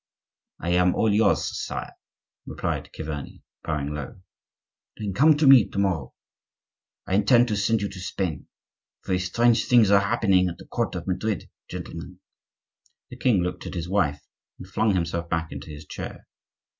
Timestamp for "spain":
7.99-8.47